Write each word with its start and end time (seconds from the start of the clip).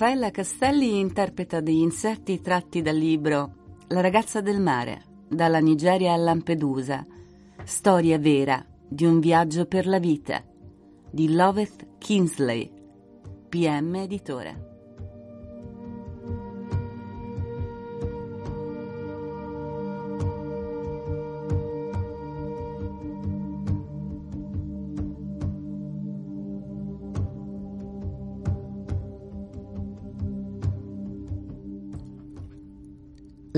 Raffaella 0.00 0.30
Castelli 0.30 0.98
interpreta 0.98 1.60
degli 1.60 1.82
inserti 1.82 2.40
tratti 2.40 2.80
dal 2.80 2.96
libro 2.96 3.82
La 3.88 4.00
ragazza 4.00 4.40
del 4.40 4.58
mare, 4.58 5.02
dalla 5.28 5.58
Nigeria 5.58 6.14
a 6.14 6.16
Lampedusa, 6.16 7.06
storia 7.64 8.18
vera 8.18 8.64
di 8.88 9.04
un 9.04 9.20
viaggio 9.20 9.66
per 9.66 9.86
la 9.86 9.98
vita, 9.98 10.42
di 11.10 11.34
Loveth 11.34 11.98
Kinsley, 11.98 12.72
PM 13.50 13.94
Editore. 13.96 14.69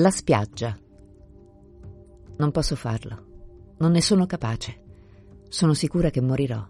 La 0.03 0.11
spiaggia. 0.11 0.77
Non 2.39 2.51
posso 2.51 2.75
farlo. 2.75 3.75
Non 3.79 3.93
ne 3.93 4.01
sono 4.01 4.27
capace. 4.27 4.83
Sono 5.49 5.75
sicura 5.75 6.11
che 6.11 6.21
morirò. 6.21 6.67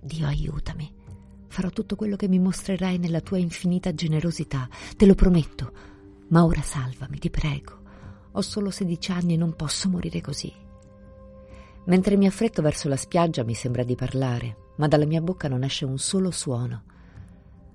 Dio 0.00 0.26
aiutami. 0.28 0.94
Farò 1.48 1.70
tutto 1.70 1.96
quello 1.96 2.14
che 2.14 2.28
mi 2.28 2.38
mostrerai 2.38 2.98
nella 2.98 3.20
tua 3.20 3.38
infinita 3.38 3.92
generosità. 3.94 4.68
Te 4.96 5.06
lo 5.06 5.16
prometto. 5.16 5.72
Ma 6.28 6.44
ora 6.44 6.62
salvami, 6.62 7.18
ti 7.18 7.30
prego. 7.30 7.80
Ho 8.30 8.42
solo 8.42 8.70
16 8.70 9.10
anni 9.10 9.34
e 9.34 9.36
non 9.36 9.56
posso 9.56 9.88
morire 9.88 10.20
così. 10.20 10.52
Mentre 11.86 12.16
mi 12.16 12.28
affretto 12.28 12.62
verso 12.62 12.88
la 12.88 12.96
spiaggia 12.96 13.42
mi 13.42 13.54
sembra 13.54 13.82
di 13.82 13.96
parlare, 13.96 14.70
ma 14.76 14.86
dalla 14.86 15.04
mia 15.04 15.20
bocca 15.20 15.48
non 15.48 15.64
esce 15.64 15.84
un 15.84 15.98
solo 15.98 16.30
suono. 16.30 16.84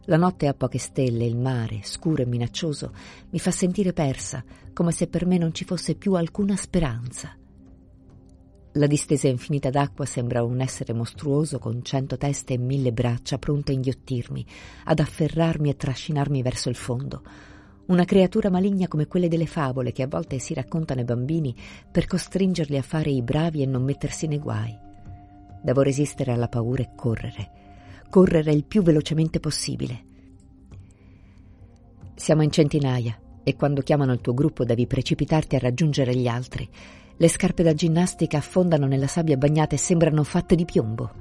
La 0.07 0.17
notte 0.17 0.45
ha 0.47 0.53
poche 0.53 0.77
stelle, 0.77 1.25
il 1.25 1.35
mare, 1.35 1.79
scuro 1.81 2.21
e 2.21 2.27
minaccioso, 2.27 2.93
mi 3.31 3.39
fa 3.39 3.49
sentire 3.49 3.91
persa, 3.91 4.43
come 4.71 4.91
se 4.91 5.07
per 5.07 5.25
me 5.25 5.39
non 5.39 5.51
ci 5.51 5.65
fosse 5.65 5.95
più 5.95 6.13
alcuna 6.13 6.55
speranza. 6.55 7.35
La 8.73 8.85
distesa 8.85 9.27
infinita 9.27 9.71
d'acqua 9.71 10.05
sembra 10.05 10.43
un 10.43 10.61
essere 10.61 10.93
mostruoso 10.93 11.57
con 11.57 11.81
cento 11.81 12.17
teste 12.17 12.53
e 12.53 12.57
mille 12.59 12.91
braccia 12.91 13.39
pronte 13.39 13.71
a 13.71 13.75
inghiottirmi, 13.75 14.45
ad 14.83 14.99
afferrarmi 14.99 15.69
e 15.69 15.75
trascinarmi 15.75 16.41
verso 16.43 16.69
il 16.69 16.75
fondo. 16.75 17.23
Una 17.87 18.05
creatura 18.05 18.51
maligna 18.51 18.87
come 18.87 19.07
quelle 19.07 19.27
delle 19.27 19.47
favole 19.47 19.91
che 19.91 20.03
a 20.03 20.07
volte 20.07 20.37
si 20.37 20.53
raccontano 20.53 20.99
ai 20.99 21.05
bambini 21.05 21.55
per 21.91 22.05
costringerli 22.05 22.77
a 22.77 22.83
fare 22.83 23.09
i 23.09 23.23
bravi 23.23 23.63
e 23.63 23.65
non 23.65 23.83
mettersi 23.83 24.27
nei 24.27 24.39
guai. 24.39 24.77
Devo 25.63 25.81
resistere 25.81 26.31
alla 26.31 26.47
paura 26.47 26.83
e 26.83 26.91
correre 26.95 27.63
correre 28.09 28.51
il 28.51 28.63
più 28.65 28.81
velocemente 28.81 29.39
possibile. 29.39 30.03
Siamo 32.15 32.43
in 32.43 32.51
centinaia 32.51 33.19
e 33.43 33.55
quando 33.55 33.81
chiamano 33.81 34.13
il 34.13 34.21
tuo 34.21 34.33
gruppo 34.33 34.63
devi 34.63 34.87
precipitarti 34.87 35.55
a 35.55 35.59
raggiungere 35.59 36.15
gli 36.15 36.27
altri. 36.27 36.67
Le 37.17 37.29
scarpe 37.29 37.61
da 37.61 37.73
ginnastica 37.73 38.37
affondano 38.37 38.87
nella 38.87 39.07
sabbia 39.07 39.37
bagnata 39.37 39.75
e 39.75 39.77
sembrano 39.77 40.23
fatte 40.23 40.55
di 40.55 40.65
piombo. 40.65 41.11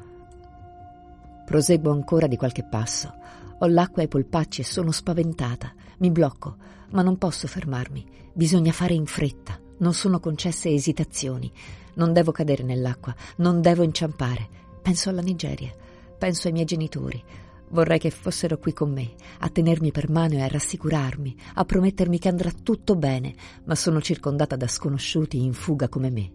Proseguo 1.45 1.93
ancora 1.93 2.27
di 2.27 2.37
qualche 2.37 2.65
passo. 2.65 3.13
Ho 3.59 3.67
l'acqua 3.67 4.03
ai 4.03 4.09
polpacci 4.09 4.63
e 4.63 4.65
sono 4.65 4.91
spaventata. 4.91 5.73
Mi 5.99 6.11
blocco, 6.11 6.57
ma 6.91 7.03
non 7.03 7.19
posso 7.19 7.47
fermarmi. 7.47 8.05
Bisogna 8.33 8.73
fare 8.73 8.95
in 8.95 9.07
fretta. 9.07 9.61
Non 9.79 9.93
sono 9.93 10.21
concesse 10.21 10.71
esitazioni. 10.71 11.53
Non 11.95 12.13
devo 12.13 12.33
cadere 12.33 12.63
nell'acqua, 12.63 13.15
non 13.37 13.61
devo 13.61 13.83
inciampare. 13.83 14.49
Penso 14.83 15.11
alla 15.11 15.21
Nigeria. 15.21 15.73
Penso 16.19 16.47
ai 16.47 16.53
miei 16.53 16.65
genitori. 16.65 17.23
Vorrei 17.71 17.99
che 17.99 18.11
fossero 18.11 18.59
qui 18.59 18.73
con 18.73 18.93
me, 18.93 19.15
a 19.41 19.49
tenermi 19.49 19.91
per 19.91 20.09
mano 20.09 20.35
e 20.35 20.43
a 20.43 20.47
rassicurarmi, 20.47 21.35
a 21.55 21.65
promettermi 21.65 22.19
che 22.19 22.29
andrà 22.29 22.51
tutto 22.51 22.95
bene, 22.95 23.35
ma 23.65 23.75
sono 23.75 24.01
circondata 24.01 24.55
da 24.55 24.69
sconosciuti 24.69 25.43
in 25.43 25.53
fuga 25.55 25.89
come 25.89 26.11
me. 26.11 26.33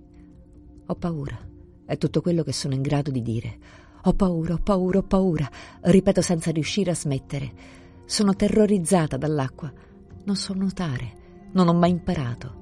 Ho 0.88 0.96
paura, 0.96 1.40
è 1.86 1.98
tutto 1.98 2.22
quello 2.22 2.44
che 2.44 2.52
sono 2.52 2.74
in 2.74 2.82
grado 2.82 3.10
di 3.10 3.22
dire. 3.22 3.58
Ho 4.04 4.14
paura, 4.14 4.56
ho 4.56 4.60
paura, 4.62 4.98
ho 5.00 5.04
paura, 5.04 5.50
ripeto 5.82 6.22
senza 6.22 6.52
riuscire 6.52 6.92
a 6.92 6.96
smettere. 6.96 7.54
Sono 8.06 8.36
terrorizzata 8.36 9.16
dall'acqua. 9.16 9.72
Non 10.26 10.36
so 10.36 10.54
nuotare, 10.54 11.14
non 11.54 11.68
ho 11.68 11.74
mai 11.74 11.92
imparato. 11.92 12.59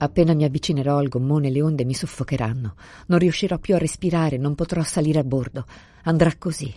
Appena 0.00 0.32
mi 0.32 0.44
avvicinerò 0.44 0.96
al 0.98 1.08
gommone 1.08 1.50
le 1.50 1.60
onde 1.60 1.84
mi 1.84 1.94
soffocheranno. 1.94 2.74
Non 3.06 3.18
riuscirò 3.18 3.58
più 3.58 3.74
a 3.74 3.78
respirare, 3.78 4.36
non 4.36 4.54
potrò 4.54 4.82
salire 4.84 5.18
a 5.18 5.24
bordo. 5.24 5.66
Andrà 6.04 6.32
così. 6.38 6.72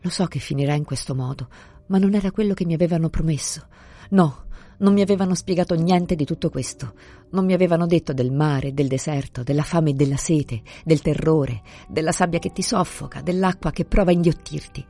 Lo 0.00 0.10
so 0.10 0.26
che 0.26 0.40
finirà 0.40 0.74
in 0.74 0.84
questo 0.84 1.14
modo, 1.14 1.48
ma 1.86 1.98
non 1.98 2.14
era 2.14 2.32
quello 2.32 2.54
che 2.54 2.64
mi 2.64 2.74
avevano 2.74 3.08
promesso. 3.08 3.66
No, 4.10 4.46
non 4.78 4.92
mi 4.92 5.00
avevano 5.00 5.36
spiegato 5.36 5.76
niente 5.76 6.16
di 6.16 6.24
tutto 6.24 6.50
questo. 6.50 6.94
Non 7.30 7.44
mi 7.44 7.52
avevano 7.52 7.86
detto 7.86 8.12
del 8.12 8.32
mare, 8.32 8.74
del 8.74 8.88
deserto, 8.88 9.44
della 9.44 9.62
fame 9.62 9.90
e 9.90 9.94
della 9.94 10.16
sete, 10.16 10.62
del 10.84 11.02
terrore, 11.02 11.62
della 11.88 12.12
sabbia 12.12 12.40
che 12.40 12.50
ti 12.50 12.62
soffoca, 12.62 13.20
dell'acqua 13.20 13.70
che 13.70 13.84
prova 13.84 14.10
a 14.10 14.14
inghiottirti. 14.14 14.84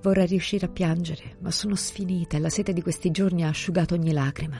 Vorrei 0.00 0.26
riuscire 0.26 0.64
a 0.64 0.70
piangere, 0.70 1.36
ma 1.40 1.50
sono 1.50 1.74
sfinita 1.74 2.38
e 2.38 2.40
la 2.40 2.48
sete 2.48 2.72
di 2.72 2.80
questi 2.80 3.10
giorni 3.10 3.42
ha 3.42 3.48
asciugato 3.48 3.94
ogni 3.94 4.12
lacrima 4.12 4.58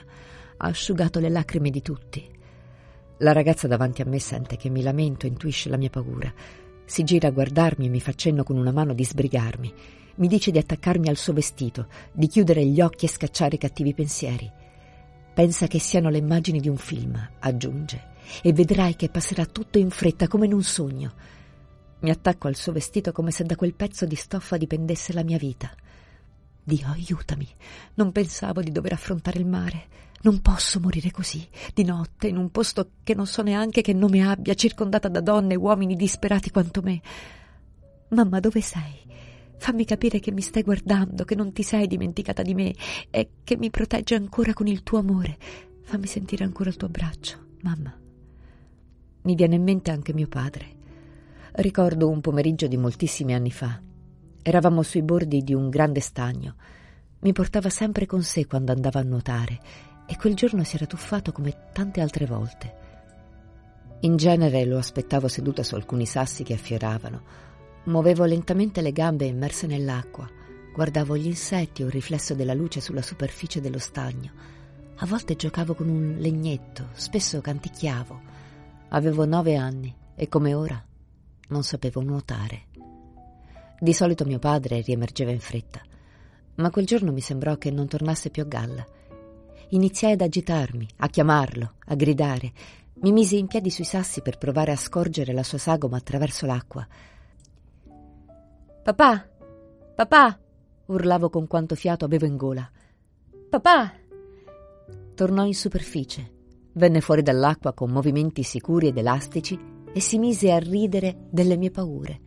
ha 0.61 0.67
asciugato 0.67 1.19
le 1.19 1.29
lacrime 1.29 1.69
di 1.69 1.81
tutti. 1.81 2.29
La 3.19 3.31
ragazza 3.31 3.67
davanti 3.67 4.01
a 4.01 4.05
me 4.05 4.19
sente 4.19 4.57
che 4.57 4.69
mi 4.69 4.81
lamento, 4.81 5.25
intuisce 5.25 5.69
la 5.69 5.77
mia 5.77 5.89
paura. 5.89 6.31
Si 6.85 7.03
gira 7.03 7.29
a 7.29 7.31
guardarmi 7.31 7.85
e 7.85 7.89
mi 7.89 7.99
fa 7.99 8.13
cenno 8.13 8.43
con 8.43 8.57
una 8.57 8.71
mano 8.71 8.93
di 8.93 9.05
sbrigarmi. 9.05 9.73
Mi 10.15 10.27
dice 10.27 10.51
di 10.51 10.57
attaccarmi 10.57 11.07
al 11.07 11.15
suo 11.15 11.33
vestito, 11.33 11.87
di 12.11 12.27
chiudere 12.27 12.65
gli 12.65 12.81
occhi 12.81 13.05
e 13.05 13.09
scacciare 13.09 13.55
i 13.55 13.59
cattivi 13.59 13.93
pensieri. 13.93 14.51
Pensa 15.33 15.67
che 15.67 15.79
siano 15.79 16.09
le 16.09 16.17
immagini 16.17 16.59
di 16.59 16.67
un 16.67 16.77
film, 16.77 17.17
aggiunge, 17.39 18.07
e 18.41 18.51
vedrai 18.51 18.95
che 18.95 19.09
passerà 19.09 19.45
tutto 19.45 19.77
in 19.77 19.89
fretta 19.89 20.27
come 20.27 20.45
in 20.45 20.53
un 20.53 20.63
sogno. 20.63 21.13
Mi 21.99 22.09
attacco 22.09 22.47
al 22.47 22.55
suo 22.55 22.73
vestito 22.73 23.13
come 23.13 23.31
se 23.31 23.45
da 23.45 23.55
quel 23.55 23.73
pezzo 23.73 24.05
di 24.05 24.15
stoffa 24.15 24.57
dipendesse 24.57 25.13
la 25.13 25.23
mia 25.23 25.37
vita. 25.37 25.71
Dio, 26.63 26.87
aiutami. 26.87 27.47
Non 27.95 28.11
pensavo 28.11 28.61
di 28.61 28.71
dover 28.71 28.93
affrontare 28.93 29.39
il 29.39 29.45
mare. 29.45 29.87
Non 30.21 30.41
posso 30.41 30.79
morire 30.79 31.11
così, 31.11 31.47
di 31.73 31.83
notte, 31.83 32.27
in 32.27 32.35
un 32.37 32.49
posto 32.49 32.91
che 33.03 33.15
non 33.15 33.25
so 33.25 33.41
neanche 33.41 33.81
che 33.81 33.93
nome 33.93 34.27
abbia, 34.27 34.53
circondata 34.53 35.07
da 35.07 35.21
donne 35.21 35.53
e 35.53 35.57
uomini 35.57 35.95
disperati 35.95 36.51
quanto 36.51 36.81
me. 36.81 37.01
Mamma, 38.09 38.39
dove 38.39 38.59
sei? 38.59 39.07
Fammi 39.57 39.85
capire 39.85 40.19
che 40.19 40.31
mi 40.31 40.41
stai 40.41 40.63
guardando, 40.63 41.23
che 41.23 41.35
non 41.35 41.53
ti 41.53 41.63
sei 41.63 41.87
dimenticata 41.87 42.41
di 42.41 42.53
me 42.53 42.73
e 43.09 43.29
che 43.43 43.57
mi 43.57 43.69
protegge 43.69 44.15
ancora 44.15 44.53
con 44.53 44.67
il 44.67 44.83
tuo 44.83 44.99
amore. 44.99 45.37
Fammi 45.83 46.05
sentire 46.05 46.43
ancora 46.43 46.69
il 46.69 46.75
tuo 46.75 46.87
abbraccio, 46.87 47.37
mamma. 47.61 47.97
Mi 49.21 49.35
viene 49.35 49.55
in 49.55 49.63
mente 49.63 49.91
anche 49.91 50.13
mio 50.13 50.27
padre. 50.27 50.77
Ricordo 51.53 52.09
un 52.09 52.21
pomeriggio 52.21 52.67
di 52.67 52.77
moltissimi 52.77 53.33
anni 53.33 53.51
fa. 53.51 53.81
Eravamo 54.49 54.81
sui 54.81 55.03
bordi 55.03 55.43
di 55.43 55.53
un 55.53 55.69
grande 55.69 55.99
stagno. 55.99 56.55
Mi 57.19 57.33
portava 57.33 57.69
sempre 57.69 58.07
con 58.07 58.23
sé 58.23 58.47
quando 58.47 58.71
andava 58.71 58.99
a 58.99 59.03
nuotare 59.03 59.59
e 60.07 60.17
quel 60.17 60.33
giorno 60.33 60.63
si 60.63 60.75
era 60.75 60.87
tuffato 60.87 61.31
come 61.31 61.69
tante 61.71 62.01
altre 62.01 62.25
volte. 62.25 62.75
In 63.99 64.15
genere 64.15 64.65
lo 64.65 64.79
aspettavo 64.79 65.27
seduta 65.27 65.61
su 65.61 65.75
alcuni 65.75 66.07
sassi 66.07 66.41
che 66.41 66.55
affioravano. 66.55 67.21
Muovevo 67.83 68.25
lentamente 68.25 68.81
le 68.81 68.91
gambe 68.91 69.25
immerse 69.25 69.67
nell'acqua, 69.67 70.27
guardavo 70.73 71.15
gli 71.15 71.27
insetti 71.27 71.83
o 71.83 71.85
il 71.85 71.91
riflesso 71.91 72.33
della 72.33 72.55
luce 72.55 72.81
sulla 72.81 73.03
superficie 73.03 73.61
dello 73.61 73.77
stagno. 73.77 74.31
A 74.95 75.05
volte 75.05 75.35
giocavo 75.35 75.75
con 75.75 75.89
un 75.89 76.15
legnetto, 76.17 76.87
spesso 76.93 77.39
canticchiavo. 77.39 78.19
Avevo 78.89 79.25
nove 79.25 79.55
anni 79.57 79.95
e 80.15 80.27
come 80.27 80.55
ora 80.55 80.83
non 81.49 81.63
sapevo 81.63 82.01
nuotare. 82.01 82.68
Di 83.79 83.93
solito 83.93 84.25
mio 84.25 84.39
padre 84.39 84.81
riemergeva 84.81 85.31
in 85.31 85.39
fretta, 85.39 85.81
ma 86.55 86.69
quel 86.69 86.85
giorno 86.85 87.11
mi 87.11 87.21
sembrò 87.21 87.55
che 87.57 87.71
non 87.71 87.87
tornasse 87.87 88.29
più 88.29 88.43
a 88.43 88.45
galla 88.45 88.85
Iniziai 89.71 90.13
ad 90.13 90.21
agitarmi, 90.21 90.87
a 90.97 91.07
chiamarlo, 91.07 91.73
a 91.85 91.95
gridare. 91.95 92.51
Mi 93.01 93.11
misi 93.11 93.37
in 93.37 93.45
piedi 93.45 93.69
sui 93.69 93.83
sassi 93.83 94.21
per 94.21 94.39
provare 94.39 94.71
a 94.71 94.75
scorgere 94.75 95.31
la 95.31 95.43
sua 95.43 95.59
sagoma 95.59 95.97
attraverso 95.97 96.47
l'acqua. 96.47 96.87
Papà! 98.83 99.29
Papà! 99.95 100.39
urlavo 100.87 101.29
con 101.29 101.45
quanto 101.45 101.75
fiato 101.75 102.03
avevo 102.03 102.25
in 102.25 102.35
gola. 102.35 102.67
Papà! 103.47 103.93
Tornò 105.13 105.45
in 105.45 105.53
superficie. 105.53 106.37
Venne 106.73 106.99
fuori 106.99 107.21
dall'acqua 107.21 107.73
con 107.73 107.91
movimenti 107.91 108.41
sicuri 108.41 108.87
ed 108.87 108.97
elastici 108.97 109.59
e 109.93 109.99
si 109.99 110.17
mise 110.17 110.51
a 110.51 110.57
ridere 110.57 111.27
delle 111.29 111.57
mie 111.57 111.69
paure. 111.69 112.21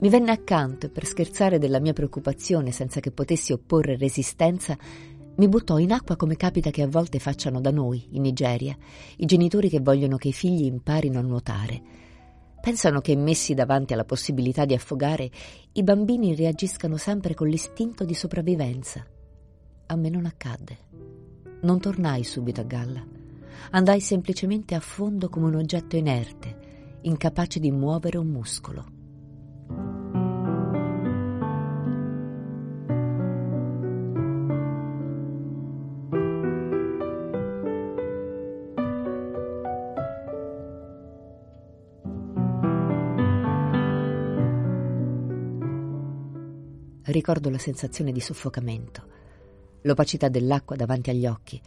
Mi 0.00 0.10
venne 0.10 0.30
accanto 0.30 0.86
e 0.86 0.90
per 0.90 1.04
scherzare 1.04 1.58
della 1.58 1.80
mia 1.80 1.92
preoccupazione 1.92 2.70
senza 2.70 3.00
che 3.00 3.10
potessi 3.10 3.52
opporre 3.52 3.96
resistenza, 3.96 4.78
mi 5.34 5.48
buttò 5.48 5.78
in 5.78 5.90
acqua 5.90 6.14
come 6.14 6.36
capita 6.36 6.70
che 6.70 6.82
a 6.82 6.86
volte 6.88 7.18
facciano 7.18 7.60
da 7.60 7.72
noi, 7.72 8.06
in 8.10 8.22
Nigeria, 8.22 8.76
i 9.16 9.24
genitori 9.24 9.68
che 9.68 9.80
vogliono 9.80 10.16
che 10.16 10.28
i 10.28 10.32
figli 10.32 10.66
imparino 10.66 11.18
a 11.18 11.22
nuotare. 11.22 11.82
Pensano 12.60 13.00
che, 13.00 13.16
messi 13.16 13.54
davanti 13.54 13.92
alla 13.92 14.04
possibilità 14.04 14.64
di 14.64 14.74
affogare, 14.74 15.30
i 15.72 15.82
bambini 15.82 16.36
reagiscano 16.36 16.96
sempre 16.96 17.34
con 17.34 17.48
l'istinto 17.48 18.04
di 18.04 18.14
sopravvivenza. 18.14 19.04
A 19.86 19.96
me 19.96 20.10
non 20.10 20.26
accadde. 20.26 20.78
Non 21.62 21.80
tornai 21.80 22.22
subito 22.22 22.60
a 22.60 22.64
galla. 22.64 23.04
Andai 23.70 24.00
semplicemente 24.00 24.76
a 24.76 24.80
fondo 24.80 25.28
come 25.28 25.46
un 25.46 25.56
oggetto 25.56 25.96
inerte, 25.96 26.98
incapace 27.02 27.58
di 27.58 27.72
muovere 27.72 28.18
un 28.18 28.28
muscolo. 28.28 28.97
Ricordo 47.08 47.48
la 47.48 47.56
sensazione 47.56 48.12
di 48.12 48.20
soffocamento, 48.20 49.02
l'opacità 49.80 50.28
dell'acqua 50.28 50.76
davanti 50.76 51.08
agli 51.08 51.26
occhi. 51.26 51.58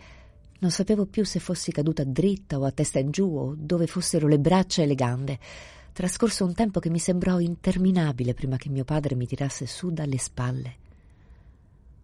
Non 0.59 0.69
sapevo 0.69 1.07
più 1.07 1.25
se 1.25 1.39
fossi 1.39 1.71
caduta 1.71 2.03
dritta 2.03 2.59
o 2.59 2.63
a 2.63 2.71
testa 2.71 2.99
in 2.99 3.09
giù 3.09 3.25
o 3.25 3.55
dove 3.57 3.88
fossero 3.88 4.27
le 4.27 4.38
braccia 4.38 4.83
e 4.83 4.85
le 4.85 4.93
gambe. 4.93 5.39
Trascorso 5.93 6.45
un 6.45 6.53
tempo 6.53 6.79
che 6.79 6.91
mi 6.91 6.99
sembrò 6.99 7.39
interminabile 7.39 8.35
prima 8.35 8.57
che 8.57 8.69
mio 8.69 8.83
padre 8.83 9.15
mi 9.15 9.25
tirasse 9.25 9.65
su 9.65 9.89
dalle 9.89 10.19
spalle. 10.19 10.75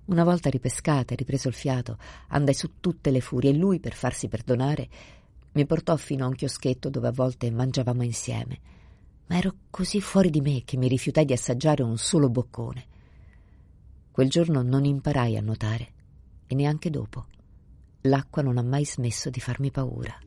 Una 0.05 0.23
volta 0.23 0.49
ripescata 0.49 1.13
e 1.13 1.17
ripreso 1.17 1.47
il 1.47 1.53
fiato, 1.53 1.99
andai 2.29 2.55
su 2.55 2.79
tutte 2.79 3.11
le 3.11 3.21
furie 3.21 3.51
e 3.51 3.55
lui, 3.55 3.79
per 3.79 3.93
farsi 3.93 4.27
perdonare, 4.27 4.89
mi 5.51 5.65
portò 5.67 5.95
fino 5.95 6.25
a 6.25 6.27
un 6.27 6.33
chioschetto 6.33 6.89
dove 6.89 7.09
a 7.09 7.13
volte 7.13 7.51
mangiavamo 7.51 8.01
insieme. 8.01 8.59
Ma 9.27 9.37
ero 9.37 9.53
così 9.69 10.01
fuori 10.01 10.31
di 10.31 10.41
me 10.41 10.63
che 10.65 10.75
mi 10.75 10.87
rifiutai 10.87 11.25
di 11.25 11.33
assaggiare 11.33 11.83
un 11.83 11.99
solo 11.99 12.31
boccone. 12.31 12.95
Quel 14.17 14.31
giorno 14.31 14.63
non 14.63 14.83
imparai 14.83 15.37
a 15.37 15.41
nuotare 15.41 15.93
e 16.47 16.55
neanche 16.55 16.89
dopo. 16.89 17.27
L'acqua 18.01 18.41
non 18.41 18.57
ha 18.57 18.63
mai 18.63 18.83
smesso 18.83 19.29
di 19.29 19.39
farmi 19.39 19.69
paura. 19.69 20.17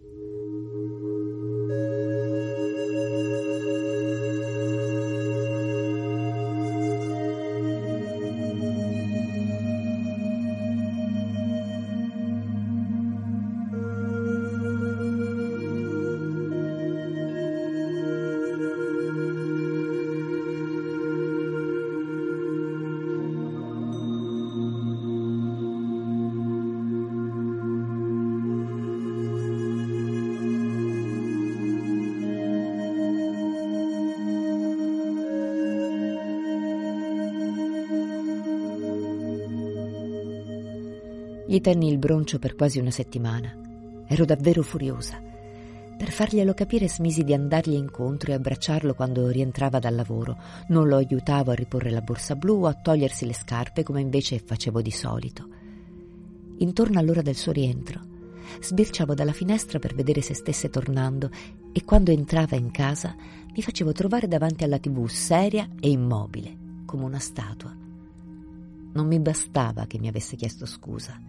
Gli 41.51 41.61
tenni 41.61 41.91
il 41.91 41.99
broncio 41.99 42.39
per 42.39 42.55
quasi 42.55 42.79
una 42.79 42.93
settimana. 42.93 43.53
Ero 44.07 44.25
davvero 44.25 44.63
furiosa. 44.63 45.21
Per 45.99 46.09
farglielo 46.09 46.55
capire 46.55 46.89
smisi 46.89 47.25
di 47.25 47.35
andargli 47.35 47.73
incontro 47.73 48.31
e 48.31 48.35
abbracciarlo 48.35 48.95
quando 48.95 49.27
rientrava 49.31 49.81
dal 49.81 49.97
lavoro. 49.97 50.41
Non 50.69 50.87
lo 50.87 50.95
aiutavo 50.95 51.51
a 51.51 51.55
riporre 51.55 51.91
la 51.91 52.03
borsa 52.03 52.37
blu 52.37 52.63
o 52.63 52.67
a 52.69 52.75
togliersi 52.75 53.27
le 53.27 53.35
scarpe 53.35 53.83
come 53.83 54.01
invece 54.01 54.39
facevo 54.39 54.81
di 54.81 54.93
solito. 54.93 55.49
Intorno 56.59 57.01
all'ora 57.01 57.21
del 57.21 57.35
suo 57.35 57.51
rientro, 57.51 58.01
sbirciavo 58.61 59.13
dalla 59.13 59.33
finestra 59.33 59.81
per 59.81 59.97
vedere 59.97 60.21
se 60.21 60.35
stesse 60.35 60.71
tornando 60.71 61.31
e 61.73 61.85
quando 61.85 62.13
entrava 62.13 62.55
in 62.55 62.71
casa 62.71 63.17
mi 63.53 63.61
facevo 63.61 63.91
trovare 63.91 64.29
davanti 64.29 64.63
alla 64.63 64.79
tv 64.79 65.05
seria 65.09 65.69
e 65.81 65.91
immobile, 65.91 66.57
come 66.87 67.03
una 67.03 67.19
statua. 67.19 67.89
Non 68.93 69.07
mi 69.07 69.21
bastava 69.21 69.87
che 69.87 69.99
mi 69.99 70.09
avesse 70.09 70.37
chiesto 70.37 70.67
scusa. 70.67 71.21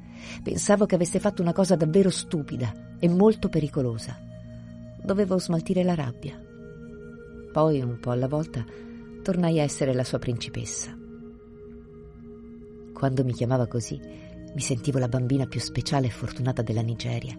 Pensavo 0.44 0.86
che 0.86 0.96
avesse 0.96 1.20
fatto 1.20 1.42
una 1.42 1.54
cosa 1.54 1.76
davvero 1.76 2.10
stupida 2.10 2.96
e 3.00 3.08
molto 3.08 3.50
pericolosa. 3.50 4.18
Dovevo 5.04 5.38
smaltire 5.38 5.84
la 5.84 5.96
rabbia. 5.96 6.40
Poi, 7.52 7.82
un 7.82 8.00
po' 8.00 8.12
alla 8.12 8.28
volta, 8.28 8.64
tornai 9.22 9.60
a 9.60 9.64
essere 9.64 9.94
la 9.94 10.04
sua 10.04 10.20
principessa. 10.20 10.96
Quando 12.94 13.24
mi 13.24 13.34
chiamava 13.34 13.68
così, 13.68 14.00
mi 14.54 14.62
sentivo 14.62 15.00
la 15.00 15.08
bambina 15.08 15.48
più 15.48 15.60
speciale 15.60 16.08
e 16.08 16.12
fortunata 16.12 16.62
della 16.62 16.82
Nigeria, 16.82 17.38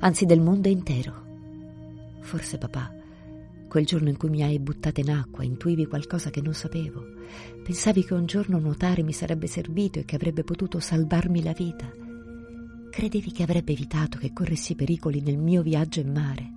anzi 0.00 0.26
del 0.26 0.40
mondo 0.40 0.68
intero. 0.68 1.26
Forse 2.20 2.58
papà, 2.58 2.92
quel 3.68 3.84
giorno 3.84 4.08
in 4.08 4.16
cui 4.16 4.30
mi 4.30 4.42
hai 4.42 4.58
buttata 4.58 5.00
in 5.00 5.10
acqua, 5.10 5.44
intuivi 5.44 5.86
qualcosa 5.86 6.30
che 6.30 6.40
non 6.40 6.54
sapevo. 6.54 7.04
Pensavi 7.62 8.04
che 8.04 8.14
un 8.14 8.26
giorno 8.26 8.58
nuotare 8.58 9.02
mi 9.02 9.12
sarebbe 9.12 9.46
servito 9.46 9.98
e 9.98 10.04
che 10.04 10.16
avrebbe 10.16 10.42
potuto 10.42 10.80
salvarmi 10.80 11.42
la 11.42 11.52
vita. 11.52 11.88
Credevi 12.90 13.30
che 13.30 13.42
avrebbe 13.42 13.72
evitato 13.72 14.18
che 14.18 14.32
corressi 14.32 14.74
pericoli 14.74 15.20
nel 15.20 15.38
mio 15.38 15.62
viaggio 15.62 16.00
in 16.00 16.10
mare? 16.10 16.52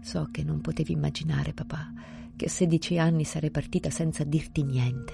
So 0.00 0.28
che 0.30 0.42
non 0.42 0.60
potevi 0.60 0.92
immaginare, 0.92 1.52
papà, 1.52 1.92
che 2.36 2.46
a 2.46 2.48
16 2.48 2.98
anni 2.98 3.24
sarei 3.24 3.50
partita 3.50 3.90
senza 3.90 4.24
dirti 4.24 4.62
niente. 4.62 5.12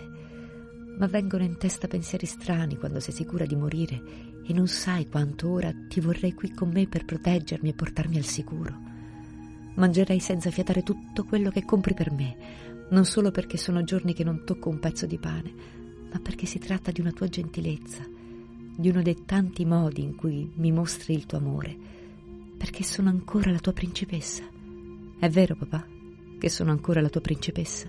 Ma 0.99 1.07
vengono 1.07 1.45
in 1.45 1.57
testa 1.57 1.89
pensieri 1.89 2.27
strani 2.27 2.77
quando 2.77 3.01
sei 3.01 3.15
sicura 3.15 3.47
di 3.47 3.57
morire 3.57 4.03
e 4.45 4.53
non 4.53 4.69
sai 4.69 5.09
quanto 5.09 5.49
ora 5.51 5.73
ti 5.89 6.01
vorrei 6.01 6.35
qui 6.35 6.53
con 6.53 6.71
me 6.71 6.87
per 6.87 7.05
proteggermi 7.05 7.71
e 7.71 7.75
portarmi 7.75 8.17
al 8.19 8.25
sicuro. 8.25 8.88
Mangerei 9.79 10.21
senza 10.21 10.51
fiatare 10.51 10.83
tutto 10.83 11.25
quello 11.25 11.51
che 11.51 11.65
compri 11.65 11.95
per 11.95 12.13
me, 12.13 12.37
non 12.91 13.05
solo 13.05 13.31
perché 13.31 13.57
sono 13.57 13.83
giorni 13.83 14.13
che 14.13 14.25
non 14.25 14.45
tocco 14.45 14.69
un 14.69 14.79
pezzo 14.79 15.07
di 15.07 15.19
pane, 15.19 15.55
ma 16.13 16.19
perché 16.21 16.47
si 16.47 16.59
tratta 16.59 16.91
di 16.91 17.01
una 17.01 17.13
tua 17.13 17.29
gentilezza 17.29 18.17
di 18.79 18.91
uno 18.91 19.03
dei 19.03 19.25
tanti 19.25 19.65
modi 19.65 20.03
in 20.03 20.15
cui 20.15 20.53
mi 20.55 20.71
mostri 20.71 21.13
il 21.13 21.27
tuo 21.27 21.39
amore, 21.39 21.77
perché 22.57 22.85
sono 22.85 23.09
ancora 23.09 23.51
la 23.51 23.59
tua 23.59 23.73
principessa. 23.73 24.45
È 25.19 25.29
vero, 25.29 25.57
papà, 25.57 25.85
che 26.39 26.49
sono 26.49 26.71
ancora 26.71 27.01
la 27.01 27.09
tua 27.09 27.21
principessa? 27.21 27.89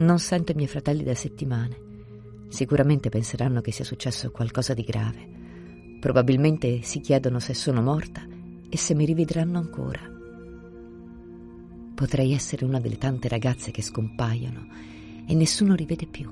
Non 0.00 0.18
sento 0.18 0.52
i 0.52 0.54
miei 0.54 0.68
fratelli 0.68 1.02
da 1.02 1.14
settimane. 1.14 1.76
Sicuramente 2.48 3.08
penseranno 3.08 3.62
che 3.62 3.72
sia 3.72 3.86
successo 3.86 4.30
qualcosa 4.30 4.74
di 4.74 4.82
grave. 4.82 5.28
Probabilmente 5.98 6.82
si 6.82 7.00
chiedono 7.00 7.38
se 7.38 7.54
sono 7.54 7.80
morta 7.80 8.33
e 8.74 8.76
se 8.76 8.92
mi 8.92 9.04
rivedranno 9.04 9.58
ancora. 9.58 10.00
Potrei 11.94 12.32
essere 12.32 12.64
una 12.64 12.80
delle 12.80 12.98
tante 12.98 13.28
ragazze 13.28 13.70
che 13.70 13.82
scompaiono 13.82 14.66
e 15.28 15.34
nessuno 15.34 15.76
rivede 15.76 16.06
più 16.06 16.28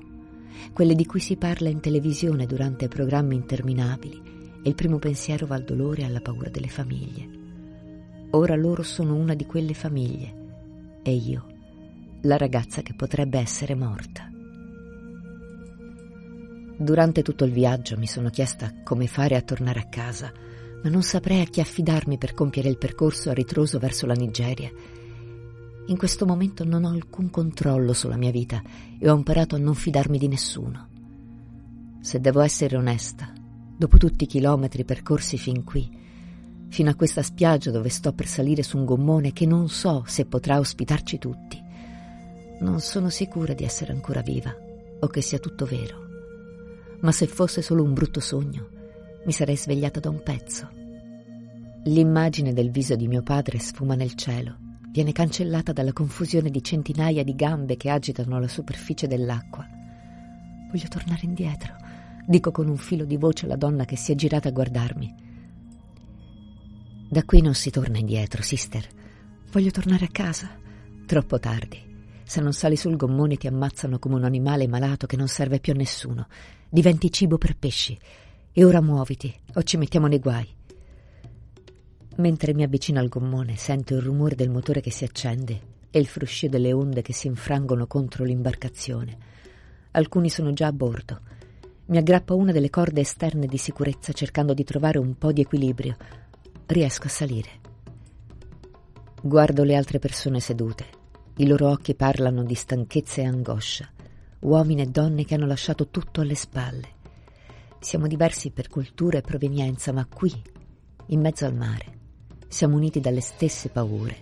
quelle 0.73 0.93
di 0.93 1.05
cui 1.05 1.21
si 1.21 1.37
parla 1.37 1.69
in 1.69 1.79
televisione 1.79 2.45
durante 2.45 2.89
programmi 2.89 3.35
interminabili, 3.35 4.21
e 4.61 4.69
il 4.69 4.75
primo 4.75 4.99
pensiero 4.99 5.45
va 5.45 5.55
al 5.55 5.63
dolore 5.63 6.01
e 6.01 6.05
alla 6.05 6.19
paura 6.19 6.49
delle 6.49 6.67
famiglie. 6.67 7.29
Ora 8.31 8.55
loro 8.55 8.83
sono 8.83 9.15
una 9.15 9.35
di 9.35 9.45
quelle 9.45 9.73
famiglie 9.73 10.41
e 11.01 11.13
io, 11.13 11.45
la 12.23 12.37
ragazza 12.37 12.81
che 12.81 12.93
potrebbe 12.93 13.39
essere 13.39 13.75
morta. 13.75 14.29
Durante 16.75 17.21
tutto 17.21 17.45
il 17.45 17.51
viaggio 17.51 17.97
mi 17.97 18.07
sono 18.07 18.29
chiesta 18.29 18.73
come 18.83 19.07
fare 19.07 19.35
a 19.37 19.41
tornare 19.41 19.79
a 19.79 19.87
casa, 19.87 20.31
ma 20.83 20.89
non 20.89 21.01
saprei 21.01 21.41
a 21.41 21.45
chi 21.45 21.61
affidarmi 21.61 22.17
per 22.17 22.33
compiere 22.33 22.69
il 22.69 22.77
percorso 22.77 23.29
a 23.29 23.33
ritroso 23.33 23.79
verso 23.79 24.05
la 24.05 24.13
Nigeria 24.13 24.71
in 25.87 25.97
questo 25.97 26.25
momento 26.25 26.63
non 26.63 26.85
ho 26.85 26.91
alcun 26.91 27.29
controllo 27.29 27.91
sulla 27.91 28.15
mia 28.15 28.31
vita 28.31 28.61
e 28.97 29.09
ho 29.09 29.15
imparato 29.15 29.55
a 29.55 29.59
non 29.59 29.75
fidarmi 29.75 30.17
di 30.17 30.29
nessuno. 30.29 30.87
Se 31.99 32.21
devo 32.21 32.39
essere 32.39 32.77
onesta, 32.77 33.33
dopo 33.75 33.97
tutti 33.97 34.23
i 34.23 34.27
chilometri 34.27 34.85
percorsi 34.85 35.37
fin 35.37 35.65
qui, 35.65 35.89
fino 36.69 36.89
a 36.89 36.95
questa 36.95 37.21
spiaggia 37.21 37.69
dove 37.69 37.89
sto 37.89 38.13
per 38.13 38.27
salire 38.27 38.63
su 38.63 38.77
un 38.77 38.85
gommone 38.85 39.33
che 39.33 39.45
non 39.45 39.67
so 39.67 40.03
se 40.07 40.25
potrà 40.25 40.57
ospitarci 40.57 41.17
tutti. 41.17 41.61
Non 42.61 42.79
sono 42.79 43.09
sicura 43.09 43.53
di 43.53 43.65
essere 43.65 43.91
ancora 43.91 44.21
viva 44.21 44.55
o 45.01 45.07
che 45.07 45.21
sia 45.21 45.39
tutto 45.39 45.65
vero. 45.65 46.01
Ma 47.01 47.11
se 47.11 47.27
fosse 47.27 47.61
solo 47.61 47.83
un 47.83 47.93
brutto 47.93 48.21
sogno, 48.21 48.69
mi 49.25 49.31
sarei 49.31 49.57
svegliata 49.57 49.99
da 49.99 50.09
un 50.09 50.21
pezzo. 50.21 50.69
L'immagine 51.85 52.53
del 52.53 52.71
viso 52.71 52.95
di 52.95 53.07
mio 53.07 53.21
padre 53.21 53.59
sfuma 53.59 53.95
nel 53.95 54.15
cielo, 54.15 54.57
viene 54.91 55.11
cancellata 55.11 55.73
dalla 55.73 55.91
confusione 55.91 56.49
di 56.49 56.63
centinaia 56.63 57.23
di 57.23 57.35
gambe 57.35 57.77
che 57.77 57.89
agitano 57.89 58.39
la 58.39 58.47
superficie 58.47 59.07
dell'acqua. 59.07 59.67
Voglio 60.69 60.87
tornare 60.87 61.21
indietro, 61.23 61.75
dico 62.25 62.51
con 62.51 62.67
un 62.67 62.77
filo 62.77 63.05
di 63.05 63.17
voce 63.17 63.45
alla 63.45 63.55
donna 63.55 63.85
che 63.85 63.97
si 63.97 64.11
è 64.11 64.15
girata 64.15 64.49
a 64.49 64.51
guardarmi. 64.51 65.15
Da 67.09 67.23
qui 67.25 67.41
non 67.41 67.53
si 67.53 67.69
torna 67.69 67.97
indietro, 67.97 68.41
sister. 68.41 68.87
Voglio 69.51 69.69
tornare 69.69 70.05
a 70.05 70.11
casa. 70.11 70.49
Troppo 71.05 71.37
tardi. 71.37 71.77
Se 72.23 72.41
non 72.41 72.53
sali 72.53 72.75
sul 72.75 72.95
gommone 72.95 73.35
ti 73.35 73.45
ammazzano 73.45 73.99
come 73.99 74.15
un 74.15 74.23
animale 74.23 74.67
malato 74.67 75.05
che 75.05 75.17
non 75.17 75.27
serve 75.27 75.59
più 75.59 75.73
a 75.73 75.75
nessuno. 75.75 76.27
Diventi 76.69 77.11
cibo 77.11 77.37
per 77.37 77.55
pesci. 77.55 77.95
E 78.55 78.63
ora 78.63 78.81
muoviti, 78.81 79.33
o 79.55 79.63
ci 79.63 79.77
mettiamo 79.77 80.05
nei 80.05 80.19
guai. 80.19 80.47
Mentre 82.17 82.53
mi 82.53 82.61
avvicino 82.61 82.99
al 82.99 83.07
gommone, 83.07 83.55
sento 83.55 83.95
il 83.95 84.01
rumore 84.03 84.35
del 84.35 84.51
motore 84.51 84.79
che 84.79 84.91
si 84.91 85.03
accende 85.03 85.59
e 85.89 85.97
il 85.97 86.05
fruscio 86.05 86.47
delle 86.47 86.71
onde 86.71 87.01
che 87.01 87.13
si 87.13 87.25
infrangono 87.25 87.87
contro 87.87 88.23
l'imbarcazione. 88.23 89.17
Alcuni 89.89 90.29
sono 90.29 90.53
già 90.53 90.67
a 90.67 90.71
bordo. 90.71 91.21
Mi 91.87 91.97
aggrappo 91.97 92.33
a 92.33 92.37
una 92.37 92.51
delle 92.51 92.69
corde 92.69 93.01
esterne 93.01 93.47
di 93.47 93.57
sicurezza 93.57 94.13
cercando 94.13 94.53
di 94.53 94.63
trovare 94.63 94.99
un 94.99 95.17
po' 95.17 95.31
di 95.31 95.41
equilibrio. 95.41 95.97
Riesco 96.67 97.07
a 97.07 97.09
salire. 97.09 97.49
Guardo 99.19 99.63
le 99.63 99.75
altre 99.75 99.97
persone 99.97 100.39
sedute. 100.39 100.85
I 101.37 101.47
loro 101.47 101.71
occhi 101.71 101.95
parlano 101.95 102.43
di 102.43 102.53
stanchezza 102.53 103.19
e 103.19 103.25
angoscia, 103.25 103.89
uomini 104.41 104.83
e 104.83 104.85
donne 104.85 105.25
che 105.25 105.33
hanno 105.33 105.47
lasciato 105.47 105.87
tutto 105.87 106.21
alle 106.21 106.35
spalle. 106.35 106.92
Siamo 107.83 108.07
diversi 108.07 108.49
per 108.51 108.69
cultura 108.69 109.17
e 109.17 109.21
provenienza, 109.21 109.91
ma 109.91 110.05
qui, 110.05 110.31
in 111.07 111.19
mezzo 111.19 111.45
al 111.45 111.53
mare, 111.53 111.99
siamo 112.47 112.77
uniti 112.77 113.01
dalle 113.01 113.19
stesse 113.19 113.67
paure 113.67 114.17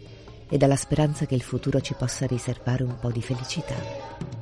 e 0.50 0.58
dalla 0.58 0.76
speranza 0.76 1.28
che 1.28 1.36
il 1.36 1.44
futuro 1.44 1.80
ci 1.80 1.94
possa 1.94 2.26
riservare 2.26 2.84
un 2.84 2.98
po' 3.00 3.12
di 3.12 3.22
felicità. 3.22 4.41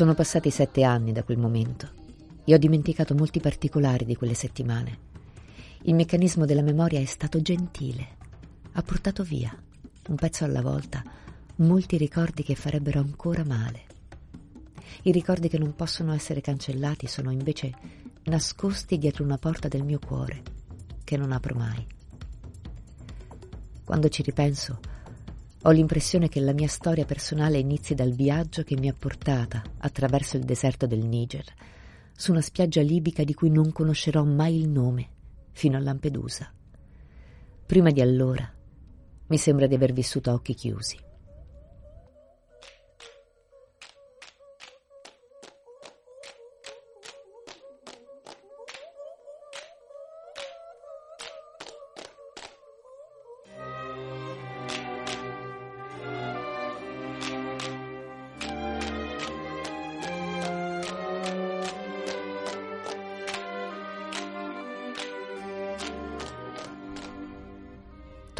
Sono 0.00 0.14
passati 0.14 0.48
sette 0.48 0.82
anni 0.82 1.12
da 1.12 1.24
quel 1.24 1.36
momento 1.36 1.90
e 2.46 2.54
ho 2.54 2.56
dimenticato 2.56 3.14
molti 3.14 3.38
particolari 3.38 4.06
di 4.06 4.16
quelle 4.16 4.32
settimane. 4.32 4.98
Il 5.82 5.94
meccanismo 5.94 6.46
della 6.46 6.62
memoria 6.62 6.98
è 6.98 7.04
stato 7.04 7.42
gentile. 7.42 8.16
Ha 8.72 8.80
portato 8.80 9.22
via, 9.22 9.54
un 10.08 10.14
pezzo 10.14 10.44
alla 10.44 10.62
volta, 10.62 11.04
molti 11.56 11.98
ricordi 11.98 12.42
che 12.42 12.54
farebbero 12.54 12.98
ancora 12.98 13.44
male. 13.44 13.82
I 15.02 15.12
ricordi 15.12 15.50
che 15.50 15.58
non 15.58 15.76
possono 15.76 16.14
essere 16.14 16.40
cancellati 16.40 17.06
sono 17.06 17.30
invece 17.30 17.70
nascosti 18.22 18.96
dietro 18.96 19.22
una 19.22 19.36
porta 19.36 19.68
del 19.68 19.84
mio 19.84 19.98
cuore, 19.98 20.42
che 21.04 21.18
non 21.18 21.30
apro 21.30 21.54
mai. 21.54 21.86
Quando 23.84 24.08
ci 24.08 24.22
ripenso, 24.22 24.80
ho 25.62 25.70
l'impressione 25.70 26.28
che 26.28 26.40
la 26.40 26.54
mia 26.54 26.68
storia 26.68 27.04
personale 27.04 27.58
inizi 27.58 27.94
dal 27.94 28.12
viaggio 28.12 28.62
che 28.62 28.78
mi 28.78 28.88
ha 28.88 28.94
portata 28.98 29.62
attraverso 29.78 30.38
il 30.38 30.44
deserto 30.44 30.86
del 30.86 31.04
Niger, 31.04 31.44
su 32.16 32.30
una 32.30 32.40
spiaggia 32.40 32.80
libica 32.80 33.24
di 33.24 33.34
cui 33.34 33.50
non 33.50 33.70
conoscerò 33.70 34.24
mai 34.24 34.58
il 34.58 34.68
nome, 34.68 35.08
fino 35.52 35.76
a 35.76 35.80
Lampedusa. 35.80 36.50
Prima 37.66 37.90
di 37.90 38.00
allora 38.00 38.50
mi 39.26 39.36
sembra 39.36 39.66
di 39.66 39.74
aver 39.74 39.92
vissuto 39.92 40.30
a 40.30 40.34
occhi 40.34 40.54
chiusi. 40.54 41.08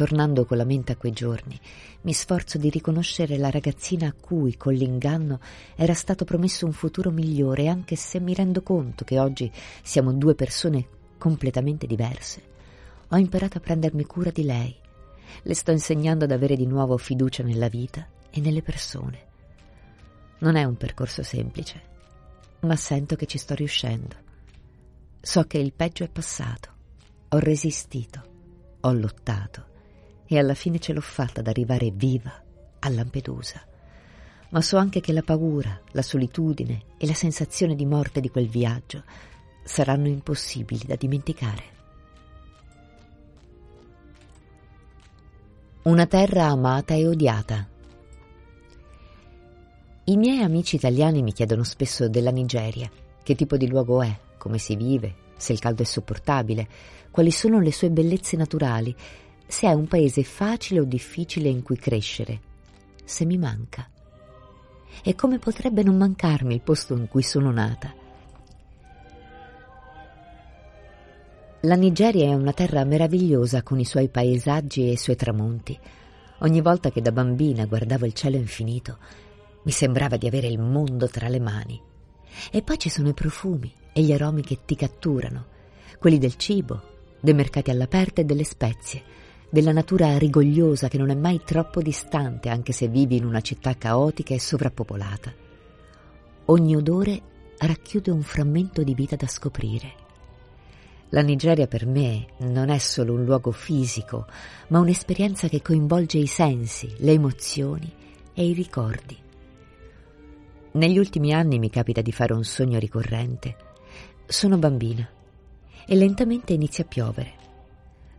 Tornando 0.01 0.45
con 0.45 0.57
la 0.57 0.65
mente 0.65 0.93
a 0.93 0.95
quei 0.95 1.11
giorni, 1.11 1.59
mi 2.01 2.13
sforzo 2.13 2.57
di 2.57 2.71
riconoscere 2.71 3.37
la 3.37 3.51
ragazzina 3.51 4.07
a 4.07 4.15
cui, 4.19 4.57
con 4.57 4.73
l'inganno, 4.73 5.39
era 5.75 5.93
stato 5.93 6.25
promesso 6.25 6.65
un 6.65 6.71
futuro 6.71 7.11
migliore, 7.11 7.67
anche 7.67 7.95
se 7.95 8.19
mi 8.19 8.33
rendo 8.33 8.63
conto 8.63 9.05
che 9.05 9.19
oggi 9.19 9.51
siamo 9.83 10.11
due 10.11 10.33
persone 10.33 10.87
completamente 11.19 11.85
diverse. 11.85 12.41
Ho 13.09 13.17
imparato 13.17 13.59
a 13.59 13.61
prendermi 13.61 14.03
cura 14.05 14.31
di 14.31 14.43
lei. 14.43 14.75
Le 15.43 15.53
sto 15.53 15.69
insegnando 15.69 16.23
ad 16.23 16.31
avere 16.31 16.55
di 16.55 16.65
nuovo 16.65 16.97
fiducia 16.97 17.43
nella 17.43 17.69
vita 17.69 18.07
e 18.31 18.41
nelle 18.41 18.63
persone. 18.63 19.27
Non 20.39 20.55
è 20.55 20.63
un 20.63 20.77
percorso 20.77 21.21
semplice, 21.21 21.79
ma 22.61 22.75
sento 22.75 23.15
che 23.15 23.27
ci 23.27 23.37
sto 23.37 23.53
riuscendo. 23.53 24.15
So 25.21 25.43
che 25.43 25.59
il 25.59 25.73
peggio 25.73 26.03
è 26.03 26.09
passato. 26.09 26.69
Ho 27.29 27.37
resistito, 27.37 28.23
ho 28.79 28.93
lottato 28.93 29.69
e 30.31 30.39
alla 30.39 30.53
fine 30.53 30.79
ce 30.79 30.93
l'ho 30.93 31.01
fatta 31.01 31.41
ad 31.41 31.47
arrivare 31.47 31.91
viva 31.91 32.31
a 32.79 32.89
Lampedusa. 32.89 33.61
Ma 34.51 34.61
so 34.61 34.77
anche 34.77 35.01
che 35.01 35.11
la 35.11 35.23
paura, 35.23 35.77
la 35.91 36.01
solitudine 36.01 36.83
e 36.97 37.05
la 37.05 37.13
sensazione 37.13 37.75
di 37.75 37.85
morte 37.85 38.21
di 38.21 38.29
quel 38.29 38.47
viaggio 38.47 39.03
saranno 39.61 40.07
impossibili 40.07 40.85
da 40.85 40.95
dimenticare. 40.95 41.63
Una 45.83 46.05
terra 46.05 46.45
amata 46.45 46.93
e 46.93 47.05
odiata. 47.05 47.67
I 50.05 50.15
miei 50.15 50.43
amici 50.43 50.77
italiani 50.77 51.23
mi 51.23 51.33
chiedono 51.33 51.63
spesso 51.63 52.07
della 52.07 52.31
Nigeria, 52.31 52.89
che 53.21 53.35
tipo 53.35 53.57
di 53.57 53.67
luogo 53.67 54.01
è, 54.01 54.17
come 54.37 54.59
si 54.59 54.77
vive, 54.77 55.13
se 55.35 55.51
il 55.51 55.59
caldo 55.59 55.81
è 55.81 55.85
sopportabile, 55.85 56.67
quali 57.11 57.31
sono 57.31 57.59
le 57.59 57.73
sue 57.73 57.89
bellezze 57.89 58.37
naturali 58.37 58.95
se 59.51 59.67
è 59.67 59.73
un 59.73 59.85
paese 59.85 60.23
facile 60.23 60.79
o 60.79 60.85
difficile 60.85 61.49
in 61.49 61.61
cui 61.61 61.75
crescere, 61.75 62.39
se 63.03 63.25
mi 63.25 63.37
manca. 63.37 63.85
E 65.03 65.13
come 65.13 65.39
potrebbe 65.39 65.83
non 65.83 65.97
mancarmi 65.97 66.53
il 66.53 66.61
posto 66.61 66.95
in 66.95 67.09
cui 67.09 67.21
sono 67.21 67.51
nata? 67.51 67.93
La 71.63 71.75
Nigeria 71.75 72.29
è 72.29 72.33
una 72.33 72.53
terra 72.53 72.85
meravigliosa 72.85 73.61
con 73.61 73.77
i 73.77 73.85
suoi 73.85 74.07
paesaggi 74.07 74.87
e 74.87 74.93
i 74.93 74.97
suoi 74.97 75.17
tramonti. 75.17 75.77
Ogni 76.39 76.61
volta 76.61 76.89
che 76.89 77.01
da 77.01 77.11
bambina 77.11 77.65
guardavo 77.65 78.05
il 78.05 78.13
cielo 78.13 78.37
infinito, 78.37 78.99
mi 79.63 79.71
sembrava 79.71 80.15
di 80.15 80.27
avere 80.27 80.47
il 80.47 80.59
mondo 80.59 81.09
tra 81.09 81.27
le 81.27 81.39
mani. 81.41 81.79
E 82.49 82.61
poi 82.61 82.79
ci 82.79 82.89
sono 82.89 83.09
i 83.09 83.13
profumi 83.13 83.71
e 83.91 84.01
gli 84.01 84.13
aromi 84.13 84.43
che 84.43 84.59
ti 84.63 84.75
catturano, 84.75 85.45
quelli 85.99 86.17
del 86.17 86.37
cibo, 86.37 86.81
dei 87.19 87.33
mercati 87.33 87.69
all'aperto 87.69 88.21
e 88.21 88.23
delle 88.23 88.45
spezie, 88.45 89.19
della 89.51 89.73
natura 89.73 90.17
rigogliosa 90.17 90.87
che 90.87 90.97
non 90.97 91.09
è 91.09 91.15
mai 91.15 91.41
troppo 91.43 91.81
distante 91.81 92.47
anche 92.47 92.71
se 92.71 92.87
vivi 92.87 93.17
in 93.17 93.25
una 93.25 93.41
città 93.41 93.75
caotica 93.75 94.33
e 94.33 94.39
sovrappopolata. 94.39 95.33
Ogni 96.45 96.75
odore 96.77 97.21
racchiude 97.57 98.11
un 98.11 98.21
frammento 98.21 98.81
di 98.81 98.93
vita 98.93 99.17
da 99.17 99.27
scoprire. 99.27 99.93
La 101.09 101.21
Nigeria 101.21 101.67
per 101.67 101.85
me 101.85 102.27
non 102.37 102.69
è 102.69 102.77
solo 102.77 103.13
un 103.13 103.25
luogo 103.25 103.51
fisico, 103.51 104.25
ma 104.69 104.79
un'esperienza 104.79 105.49
che 105.49 105.61
coinvolge 105.61 106.17
i 106.17 106.27
sensi, 106.27 106.95
le 106.99 107.11
emozioni 107.11 107.91
e 108.33 108.45
i 108.45 108.53
ricordi. 108.53 109.17
Negli 110.71 110.97
ultimi 110.97 111.33
anni 111.33 111.59
mi 111.59 111.69
capita 111.69 111.99
di 111.99 112.13
fare 112.13 112.31
un 112.31 112.45
sogno 112.45 112.79
ricorrente. 112.79 113.57
Sono 114.25 114.57
bambina 114.57 115.05
e 115.85 115.95
lentamente 115.95 116.53
inizia 116.53 116.85
a 116.85 116.87
piovere. 116.87 117.40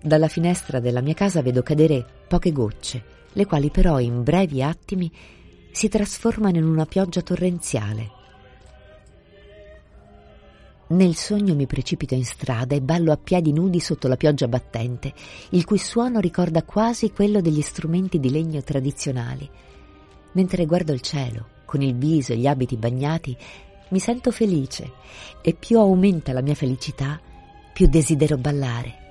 Dalla 0.04 0.26
finestra 0.26 0.80
della 0.80 1.00
mia 1.00 1.14
casa 1.14 1.42
vedo 1.42 1.62
cadere 1.62 2.04
poche 2.26 2.50
gocce, 2.50 3.04
le 3.32 3.46
quali 3.46 3.70
però 3.70 4.00
in 4.00 4.24
brevi 4.24 4.60
attimi 4.60 5.10
si 5.70 5.88
trasformano 5.88 6.56
in 6.56 6.64
una 6.64 6.86
pioggia 6.86 7.22
torrenziale. 7.22 8.10
Nel 10.88 11.14
sogno 11.14 11.54
mi 11.54 11.66
precipito 11.66 12.14
in 12.14 12.24
strada 12.24 12.74
e 12.74 12.82
ballo 12.82 13.12
a 13.12 13.16
piedi 13.16 13.52
nudi 13.52 13.78
sotto 13.78 14.08
la 14.08 14.16
pioggia 14.16 14.48
battente, 14.48 15.14
il 15.50 15.64
cui 15.64 15.78
suono 15.78 16.18
ricorda 16.18 16.64
quasi 16.64 17.12
quello 17.12 17.40
degli 17.40 17.62
strumenti 17.62 18.18
di 18.18 18.30
legno 18.30 18.60
tradizionali. 18.60 19.48
Mentre 20.32 20.66
guardo 20.66 20.92
il 20.92 21.00
cielo, 21.00 21.46
con 21.64 21.80
il 21.80 21.94
viso 21.94 22.32
e 22.32 22.36
gli 22.36 22.48
abiti 22.48 22.76
bagnati, 22.76 23.34
mi 23.90 24.00
sento 24.00 24.32
felice 24.32 24.90
e 25.40 25.54
più 25.54 25.78
aumenta 25.78 26.32
la 26.32 26.42
mia 26.42 26.56
felicità, 26.56 27.20
più 27.72 27.86
desidero 27.86 28.36
ballare. 28.36 29.01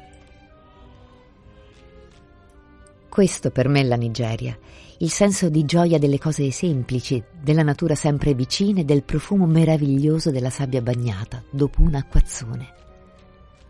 Questo 3.11 3.51
per 3.51 3.67
me 3.67 3.81
è 3.81 3.83
la 3.83 3.97
Nigeria, 3.97 4.57
il 4.99 5.09
senso 5.09 5.49
di 5.49 5.65
gioia 5.65 5.99
delle 5.99 6.17
cose 6.17 6.49
semplici, 6.49 7.21
della 7.41 7.61
natura 7.61 7.93
sempre 7.93 8.33
vicina 8.33 8.79
e 8.79 8.85
del 8.85 9.03
profumo 9.03 9.45
meraviglioso 9.45 10.31
della 10.31 10.49
sabbia 10.49 10.81
bagnata 10.81 11.43
dopo 11.49 11.81
un 11.81 11.95
acquazzone. 11.95 12.73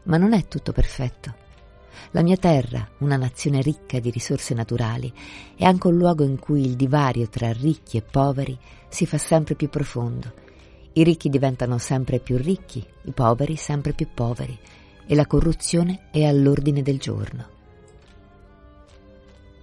Ma 0.04 0.18
non 0.18 0.34
è 0.34 0.48
tutto 0.48 0.72
perfetto. 0.74 1.34
La 2.12 2.22
mia 2.22 2.38
terra, 2.38 2.88
una 3.00 3.18
nazione 3.18 3.64
ricca 3.64 4.00
di 4.00 4.12
risorse 4.12 4.54
naturali, 4.54 5.12
è 5.56 5.64
anche 5.64 5.88
un 5.88 5.98
luogo 5.98 6.24
in 6.24 6.38
cui 6.38 6.64
il 6.64 6.76
divario 6.76 7.28
tra 7.28 7.52
ricchi 7.52 7.98
e 7.98 8.04
poveri 8.04 8.56
si 8.90 9.08
fa 9.08 9.18
sempre 9.18 9.56
più 9.56 9.70
profondo. 9.70 10.34
I 10.94 11.04
ricchi 11.04 11.30
diventano 11.30 11.80
sempre 11.80 12.20
più 12.20 12.38
ricchi, 12.38 12.86
i 13.06 13.12
poveri 13.12 13.56
sempre 13.56 13.94
più 13.94 14.08
poveri, 14.14 14.56
e 15.08 15.16
la 15.16 15.26
corruzione 15.26 16.10
è 16.12 16.26
all'ordine 16.26 16.84
del 16.84 17.00
giorno. 17.00 17.60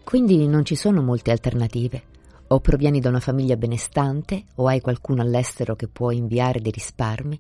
Quindi 0.09 0.49
non 0.49 0.65
ci 0.65 0.75
sono 0.75 1.03
molte 1.03 1.31
alternative. 1.33 2.03
O 2.47 2.61
provieni 2.61 2.99
da 2.99 3.11
una 3.11 3.21
famiglia 3.21 3.57
benestante, 3.57 4.45
o 4.55 4.67
hai 4.67 4.81
qualcuno 4.81 5.21
all'estero 5.21 5.77
che 5.77 5.87
può 5.87 6.13
inviare 6.13 6.63
dei 6.63 6.73
risparmi, 6.73 7.39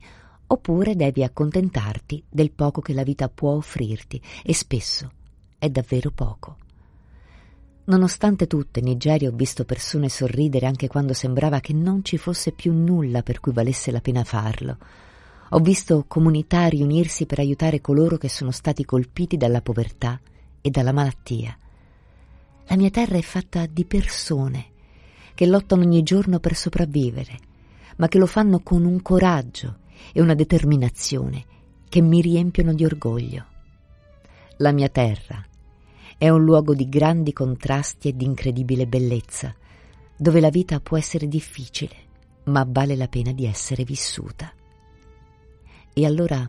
oppure 0.49 0.95
devi 0.95 1.25
accontentarti 1.25 2.23
del 2.29 2.51
poco 2.51 2.83
che 2.83 2.93
la 2.93 3.05
vita 3.05 3.31
può 3.31 3.53
offrirti, 3.53 4.21
e 4.45 4.53
spesso 4.53 5.11
è 5.57 5.71
davvero 5.71 6.11
poco. 6.11 6.57
Nonostante 7.85 8.47
tutto, 8.47 8.81
in 8.81 8.85
Nigeria 8.85 9.31
ho 9.31 9.35
visto 9.35 9.65
persone 9.65 10.11
sorridere 10.11 10.67
anche 10.67 10.89
quando 10.89 11.15
sembrava 11.15 11.61
che 11.61 11.73
non 11.73 12.05
ci 12.05 12.19
fosse 12.19 12.53
più 12.53 12.75
nulla 12.75 13.23
per 13.23 13.41
cui 13.41 13.53
valesse 13.53 13.91
la 13.91 14.03
pena 14.03 14.25
farlo. 14.25 14.77
Ho 15.53 15.59
visto 15.61 16.05
comunità 16.07 16.67
riunirsi 16.67 17.25
per 17.25 17.39
aiutare 17.39 17.81
coloro 17.81 18.19
che 18.19 18.29
sono 18.29 18.51
stati 18.51 18.85
colpiti 18.85 19.39
dalla 19.39 19.63
povertà 19.63 20.21
e 20.61 20.69
dalla 20.69 20.93
malattia. 20.93 21.57
La 22.71 22.77
mia 22.77 22.91
terra 22.91 23.17
è 23.17 23.23
fatta 23.23 23.65
di 23.65 23.87
persone 23.87 24.73
che 25.33 25.47
lottano 25.47 25.83
ogni 25.83 26.03
giorno 26.03 26.39
per 26.39 26.55
sopravvivere, 26.55 27.39
ma 27.97 28.09
che 28.09 28.19
lo 28.19 28.27
fanno 28.27 28.61
con 28.61 28.85
un 28.85 29.01
coraggio 29.01 29.79
e 30.13 30.21
una 30.21 30.35
determinazione 30.35 31.47
che 31.89 32.03
mi 32.03 32.21
riempiono 32.21 32.75
di 32.75 32.85
orgoglio. 32.85 33.47
La 34.59 34.73
mia 34.73 34.91
terra 34.91 35.43
è 36.19 36.29
un 36.29 36.45
luogo 36.45 36.75
di 36.75 36.91
grandi 36.91 37.33
contrasti 37.33 38.09
e 38.09 38.17
di 38.17 38.27
incredibile 38.27 38.87
bellezza, 38.87 39.55
dove 40.15 40.39
la 40.39 40.51
vita 40.51 40.79
può 40.81 40.99
essere 40.99 41.27
difficile, 41.27 41.97
ma 42.45 42.67
vale 42.69 42.97
la 42.97 43.09
pena 43.09 43.33
di 43.33 43.47
essere 43.47 43.83
vissuta. 43.85 44.53
E 45.95 46.05
allora 46.05 46.49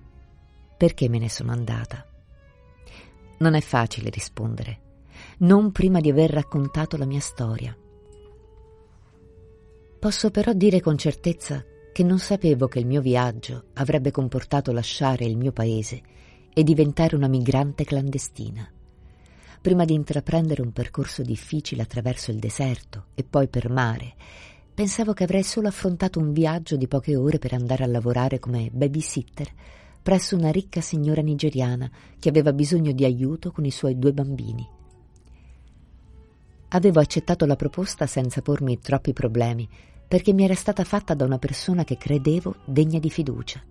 perché 0.75 1.07
me 1.07 1.17
ne 1.17 1.29
sono 1.29 1.53
andata? 1.53 2.05
Non 3.37 3.53
è 3.53 3.61
facile 3.61 4.09
rispondere 4.09 4.87
non 5.39 5.71
prima 5.71 5.99
di 5.99 6.09
aver 6.09 6.31
raccontato 6.31 6.97
la 6.97 7.05
mia 7.05 7.19
storia. 7.19 7.75
Posso 9.99 10.31
però 10.31 10.53
dire 10.53 10.81
con 10.81 10.97
certezza 10.97 11.63
che 11.91 12.03
non 12.03 12.19
sapevo 12.19 12.67
che 12.67 12.79
il 12.79 12.85
mio 12.85 13.01
viaggio 13.01 13.65
avrebbe 13.73 14.11
comportato 14.11 14.71
lasciare 14.71 15.25
il 15.25 15.37
mio 15.37 15.51
paese 15.51 16.01
e 16.53 16.63
diventare 16.63 17.15
una 17.15 17.27
migrante 17.27 17.83
clandestina. 17.83 18.69
Prima 19.61 19.85
di 19.85 19.93
intraprendere 19.93 20.61
un 20.61 20.71
percorso 20.71 21.21
difficile 21.21 21.81
attraverso 21.81 22.31
il 22.31 22.39
deserto 22.39 23.07
e 23.13 23.23
poi 23.23 23.47
per 23.47 23.69
mare, 23.69 24.13
pensavo 24.73 25.13
che 25.13 25.25
avrei 25.25 25.43
solo 25.43 25.67
affrontato 25.67 26.19
un 26.19 26.31
viaggio 26.31 26.77
di 26.77 26.87
poche 26.87 27.15
ore 27.15 27.39
per 27.39 27.53
andare 27.53 27.83
a 27.83 27.87
lavorare 27.87 28.39
come 28.39 28.69
babysitter 28.71 29.47
presso 30.01 30.35
una 30.35 30.49
ricca 30.49 30.81
signora 30.81 31.21
nigeriana 31.21 31.89
che 32.19 32.29
aveva 32.29 32.53
bisogno 32.53 32.93
di 32.93 33.05
aiuto 33.05 33.51
con 33.51 33.65
i 33.65 33.71
suoi 33.71 33.97
due 33.99 34.13
bambini. 34.13 34.78
Avevo 36.69 36.99
accettato 36.99 37.45
la 37.45 37.55
proposta 37.55 38.05
senza 38.05 38.41
pormi 38.41 38.79
troppi 38.79 39.11
problemi, 39.11 39.67
perché 40.07 40.33
mi 40.33 40.43
era 40.43 40.55
stata 40.55 40.83
fatta 40.83 41.13
da 41.13 41.25
una 41.25 41.39
persona 41.39 41.83
che 41.83 41.97
credevo 41.97 42.57
degna 42.65 42.99
di 42.99 43.09
fiducia. 43.09 43.63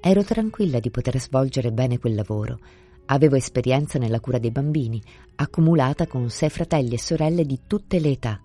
Ero 0.00 0.22
tranquilla 0.22 0.78
di 0.78 0.90
poter 0.90 1.18
svolgere 1.20 1.72
bene 1.72 1.98
quel 1.98 2.14
lavoro. 2.14 2.58
Avevo 3.06 3.36
esperienza 3.36 3.98
nella 3.98 4.20
cura 4.20 4.38
dei 4.38 4.50
bambini, 4.50 5.02
accumulata 5.36 6.06
con 6.06 6.30
sei 6.30 6.48
fratelli 6.48 6.94
e 6.94 6.98
sorelle 6.98 7.44
di 7.44 7.60
tutte 7.66 7.98
le 7.98 8.10
età. 8.10 8.40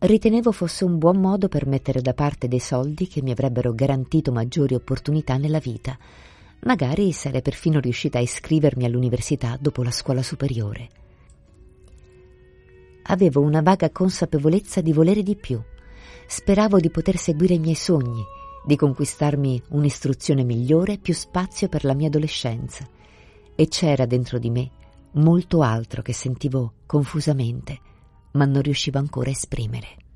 Ritenevo 0.00 0.52
fosse 0.52 0.84
un 0.84 0.98
buon 0.98 1.18
modo 1.18 1.48
per 1.48 1.66
mettere 1.66 2.00
da 2.00 2.14
parte 2.14 2.48
dei 2.48 2.60
soldi 2.60 3.08
che 3.08 3.22
mi 3.22 3.32
avrebbero 3.32 3.74
garantito 3.74 4.30
maggiori 4.32 4.74
opportunità 4.74 5.36
nella 5.36 5.58
vita, 5.58 5.98
Magari 6.60 7.12
sarei 7.12 7.42
perfino 7.42 7.80
riuscita 7.80 8.18
a 8.18 8.22
iscrivermi 8.22 8.84
all'università 8.84 9.56
dopo 9.60 9.82
la 9.82 9.90
scuola 9.90 10.22
superiore. 10.22 10.88
Avevo 13.04 13.40
una 13.40 13.62
vaga 13.62 13.90
consapevolezza 13.90 14.80
di 14.80 14.92
volere 14.92 15.22
di 15.22 15.36
più. 15.36 15.60
Speravo 16.26 16.78
di 16.78 16.90
poter 16.90 17.16
seguire 17.16 17.54
i 17.54 17.58
miei 17.58 17.74
sogni, 17.74 18.22
di 18.66 18.76
conquistarmi 18.76 19.62
un'istruzione 19.68 20.44
migliore 20.44 20.98
più 20.98 21.14
spazio 21.14 21.68
per 21.68 21.84
la 21.84 21.94
mia 21.94 22.08
adolescenza. 22.08 22.86
E 23.54 23.68
c'era 23.68 24.04
dentro 24.04 24.38
di 24.38 24.50
me 24.50 24.70
molto 25.12 25.62
altro 25.62 26.02
che 26.02 26.12
sentivo 26.12 26.74
confusamente, 26.84 27.80
ma 28.32 28.44
non 28.44 28.60
riuscivo 28.60 28.98
ancora 28.98 29.30
a 29.30 29.32
esprimere. 29.32 30.07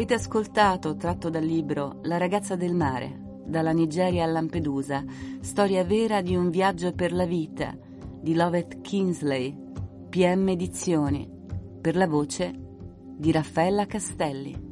Avete 0.00 0.14
ascoltato, 0.14 0.96
tratto 0.96 1.28
dal 1.28 1.44
libro 1.44 1.98
La 2.04 2.16
ragazza 2.16 2.56
del 2.56 2.74
mare, 2.74 3.42
dalla 3.44 3.72
Nigeria 3.72 4.24
a 4.24 4.28
Lampedusa, 4.28 5.04
storia 5.42 5.84
vera 5.84 6.22
di 6.22 6.34
un 6.34 6.48
viaggio 6.48 6.94
per 6.94 7.12
la 7.12 7.26
vita, 7.26 7.76
di 8.18 8.34
Lovett 8.34 8.80
Kingsley, 8.80 9.54
PM 10.08 10.48
Edizioni, 10.48 11.30
per 11.82 11.96
la 11.96 12.06
voce 12.06 12.50
di 13.14 13.30
Raffaella 13.30 13.84
Castelli. 13.84 14.69